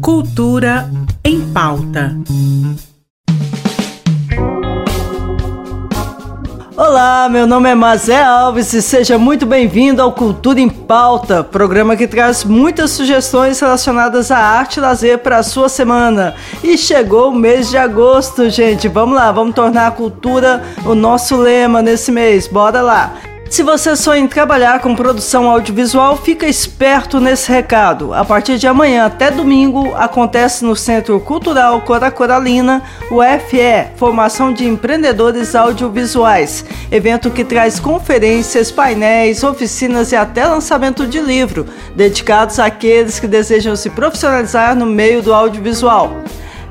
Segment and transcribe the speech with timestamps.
[0.00, 0.90] Cultura
[1.24, 2.16] em pauta.
[6.76, 11.96] Olá, meu nome é Mazé Alves e seja muito bem-vindo ao Cultura em Pauta, programa
[11.96, 16.34] que traz muitas sugestões relacionadas à arte e lazer para a sua semana.
[16.62, 18.86] E chegou o mês de agosto, gente.
[18.86, 22.46] Vamos lá, vamos tornar a cultura o nosso lema nesse mês.
[22.46, 23.12] Bora lá.
[23.50, 28.12] Se você sonha em trabalhar com produção audiovisual, fica esperto nesse recado.
[28.12, 34.52] A partir de amanhã até domingo, acontece no Centro Cultural Cora Coralina, o FE, Formação
[34.52, 36.64] de Empreendedores Audiovisuais.
[36.92, 43.74] Evento que traz conferências, painéis, oficinas e até lançamento de livro, dedicados àqueles que desejam
[43.74, 46.22] se profissionalizar no meio do audiovisual.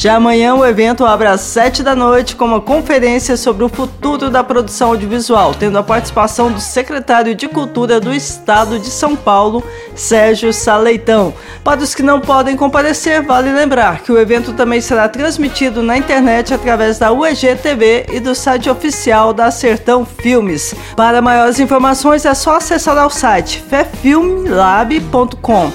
[0.00, 4.30] Já amanhã o evento abre às 7 da noite com uma conferência sobre o futuro
[4.30, 9.62] da produção audiovisual, tendo a participação do secretário de Cultura do Estado de São Paulo,
[9.94, 11.34] Sérgio Saleitão.
[11.62, 15.98] Para os que não podem comparecer, vale lembrar que o evento também será transmitido na
[15.98, 20.74] internet através da UEG TV e do site oficial da Sertão Filmes.
[20.96, 25.70] Para maiores informações é só acessar ao site fefilmlab.com.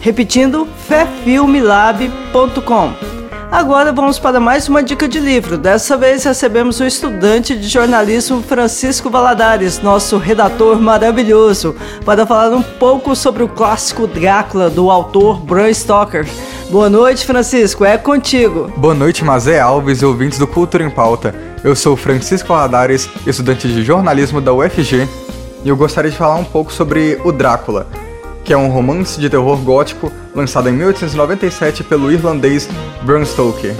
[0.00, 3.07] Repetindo, fefilmlab.com.
[3.50, 5.56] Agora vamos para mais uma dica de livro.
[5.56, 12.62] Dessa vez recebemos o estudante de jornalismo Francisco Valadares, nosso redator maravilhoso, para falar um
[12.62, 16.28] pouco sobre o clássico Drácula do autor Bram Stoker.
[16.70, 18.70] Boa noite, Francisco, é contigo.
[18.76, 21.34] Boa noite, Mazé Alves e ouvintes do Cultura em Pauta.
[21.64, 25.08] Eu sou Francisco Valadares, estudante de jornalismo da UFG,
[25.64, 27.86] e eu gostaria de falar um pouco sobre o Drácula
[28.48, 32.66] que é um romance de terror gótico lançado em 1897 pelo irlandês
[33.02, 33.74] Bram Stoker.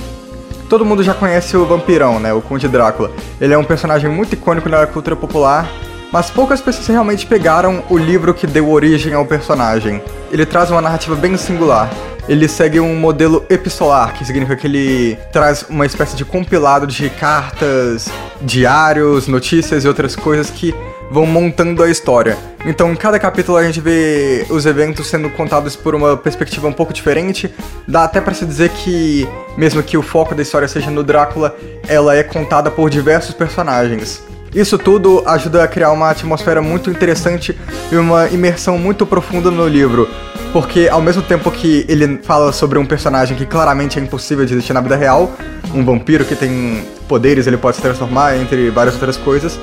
[0.68, 3.10] Todo mundo já conhece o vampirão, né, o Conde Drácula.
[3.40, 5.66] Ele é um personagem muito icônico na cultura popular,
[6.12, 10.02] mas poucas pessoas realmente pegaram o livro que deu origem ao personagem.
[10.30, 11.88] Ele traz uma narrativa bem singular.
[12.28, 17.08] Ele segue um modelo epistolar, que significa que ele traz uma espécie de compilado de
[17.08, 18.10] cartas,
[18.42, 20.74] diários, notícias e outras coisas que
[21.10, 22.36] vão montando a história.
[22.66, 26.72] Então, em cada capítulo a gente vê os eventos sendo contados por uma perspectiva um
[26.72, 27.52] pouco diferente.
[27.86, 29.26] Dá até para se dizer que,
[29.56, 34.22] mesmo que o foco da história seja no Drácula, ela é contada por diversos personagens.
[34.54, 37.56] Isso tudo ajuda a criar uma atmosfera muito interessante
[37.92, 40.08] e uma imersão muito profunda no livro.
[40.52, 44.54] Porque ao mesmo tempo que ele fala sobre um personagem que claramente é impossível de
[44.54, 45.30] existir na vida real,
[45.74, 49.60] um vampiro que tem poderes, ele pode se transformar entre várias outras coisas,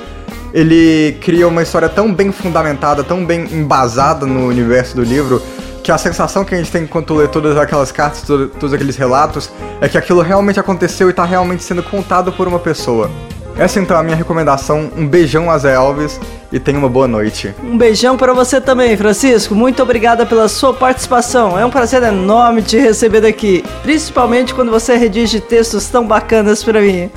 [0.52, 5.42] ele cria uma história tão bem fundamentada, tão bem embasada no universo do livro,
[5.82, 9.50] que a sensação que a gente tem enquanto lê todas aquelas cartas, todos aqueles relatos,
[9.80, 13.10] é que aquilo realmente aconteceu e está realmente sendo contado por uma pessoa.
[13.58, 14.90] Essa então é a minha recomendação.
[14.96, 16.20] Um beijão a Zé Alves
[16.52, 17.54] e tenha uma boa noite.
[17.62, 19.54] Um beijão para você também, Francisco.
[19.54, 21.58] Muito obrigada pela sua participação.
[21.58, 26.82] É um prazer enorme te receber aqui, principalmente quando você redige textos tão bacanas para
[26.82, 27.10] mim.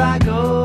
[0.00, 0.59] I go.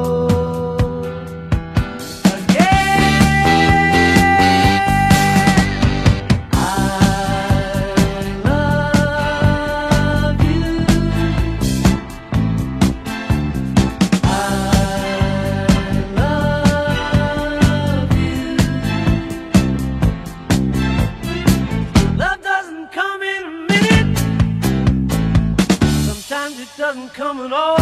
[26.45, 27.77] sometimes it doesn't come at all.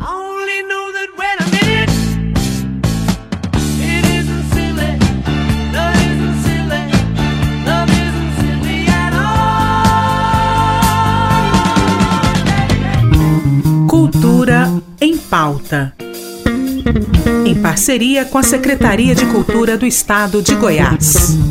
[0.00, 1.90] I only know that when I'm in it,
[3.80, 4.98] it isn't silly.
[5.72, 6.82] Love isn't silly.
[7.66, 9.12] Love isn't silly at
[13.12, 13.88] all.
[13.88, 14.60] Cultura
[15.00, 15.94] em pauta.
[17.44, 21.47] Em parceria com a Secretaria de Cultura do Estado de Goiás.